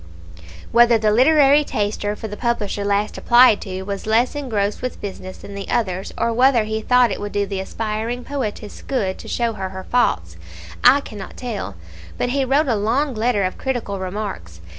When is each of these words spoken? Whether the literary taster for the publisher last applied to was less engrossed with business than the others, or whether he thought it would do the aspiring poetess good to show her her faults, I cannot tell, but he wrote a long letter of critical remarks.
Whether 0.71 0.97
the 0.97 1.11
literary 1.11 1.63
taster 1.63 2.15
for 2.15 2.27
the 2.27 2.35
publisher 2.35 2.83
last 2.83 3.19
applied 3.19 3.61
to 3.61 3.83
was 3.83 4.07
less 4.07 4.33
engrossed 4.33 4.81
with 4.81 4.99
business 4.99 5.37
than 5.37 5.53
the 5.53 5.69
others, 5.69 6.11
or 6.17 6.33
whether 6.33 6.63
he 6.63 6.81
thought 6.81 7.11
it 7.11 7.21
would 7.21 7.31
do 7.31 7.45
the 7.45 7.59
aspiring 7.59 8.23
poetess 8.23 8.81
good 8.81 9.19
to 9.19 9.27
show 9.27 9.53
her 9.53 9.69
her 9.69 9.83
faults, 9.83 10.37
I 10.83 11.01
cannot 11.01 11.37
tell, 11.37 11.75
but 12.17 12.29
he 12.29 12.43
wrote 12.43 12.67
a 12.67 12.73
long 12.75 13.13
letter 13.13 13.43
of 13.43 13.59
critical 13.59 13.99
remarks. 13.99 14.59